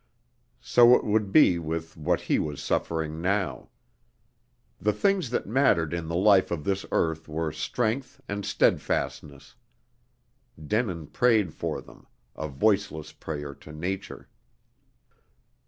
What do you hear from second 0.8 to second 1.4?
it would